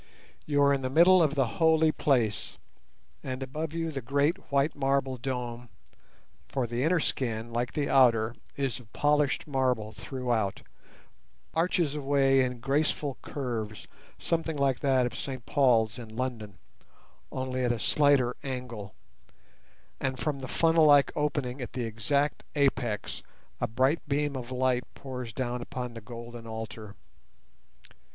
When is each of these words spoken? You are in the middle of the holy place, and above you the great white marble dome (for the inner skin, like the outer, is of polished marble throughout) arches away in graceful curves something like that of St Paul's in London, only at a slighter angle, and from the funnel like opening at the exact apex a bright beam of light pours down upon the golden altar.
You 0.47 0.63
are 0.63 0.73
in 0.73 0.81
the 0.81 0.89
middle 0.89 1.21
of 1.21 1.35
the 1.35 1.45
holy 1.61 1.91
place, 1.91 2.57
and 3.23 3.43
above 3.43 3.71
you 3.71 3.91
the 3.91 4.01
great 4.01 4.35
white 4.51 4.75
marble 4.75 5.15
dome 5.15 5.69
(for 6.49 6.65
the 6.65 6.81
inner 6.83 6.99
skin, 6.99 7.53
like 7.53 7.73
the 7.73 7.87
outer, 7.87 8.33
is 8.55 8.79
of 8.79 8.91
polished 8.93 9.45
marble 9.45 9.91
throughout) 9.91 10.63
arches 11.53 11.93
away 11.93 12.41
in 12.43 12.59
graceful 12.61 13.19
curves 13.21 13.87
something 14.17 14.57
like 14.57 14.79
that 14.79 15.05
of 15.05 15.15
St 15.15 15.45
Paul's 15.45 15.99
in 15.99 16.09
London, 16.15 16.57
only 17.31 17.63
at 17.63 17.71
a 17.71 17.77
slighter 17.77 18.35
angle, 18.41 18.95
and 19.99 20.17
from 20.17 20.39
the 20.39 20.47
funnel 20.47 20.85
like 20.85 21.11
opening 21.15 21.61
at 21.61 21.73
the 21.73 21.83
exact 21.85 22.43
apex 22.55 23.21
a 23.59 23.67
bright 23.67 24.01
beam 24.07 24.35
of 24.35 24.49
light 24.49 24.83
pours 24.95 25.31
down 25.31 25.61
upon 25.61 25.93
the 25.93 26.01
golden 26.01 26.47
altar. 26.47 26.95